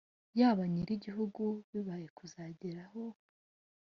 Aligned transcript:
ya 0.39 0.49
ba 0.57 0.63
nyirigihugu 0.73 1.43
bihaye 1.71 2.07
kuzageraho 2.17 3.01